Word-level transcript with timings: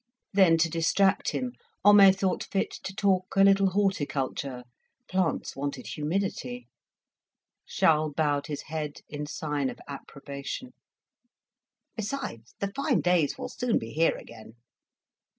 Then 0.33 0.57
to 0.57 0.67
distract 0.67 1.29
him, 1.29 1.53
Homais 1.85 2.13
thought 2.13 2.43
fit 2.45 2.71
to 2.85 2.95
talk 2.95 3.35
a 3.35 3.43
little 3.43 3.69
horticulture: 3.69 4.63
plants 5.07 5.55
wanted 5.55 5.85
humidity. 5.85 6.65
Charles 7.67 8.15
bowed 8.17 8.47
his 8.47 8.63
head 8.63 9.01
in 9.07 9.27
sign 9.27 9.69
of 9.69 9.79
approbation. 9.87 10.73
"Besides, 11.95 12.55
the 12.59 12.73
fine 12.75 13.01
days 13.01 13.37
will 13.37 13.49
soon 13.49 13.77
be 13.77 13.91
here 13.91 14.15
again." 14.17 14.55